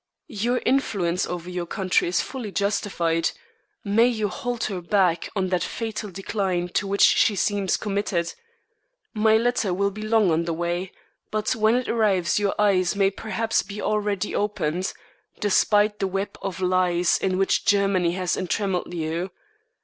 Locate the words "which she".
6.87-7.35